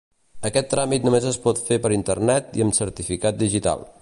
[0.49, 3.91] Aquest tràmit només es pot fer per internet i amb certificat digital.